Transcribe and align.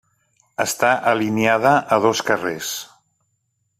Està 0.63 0.93
alineada 1.11 1.73
a 1.97 2.01
dos 2.07 2.23
carrers. 2.31 2.73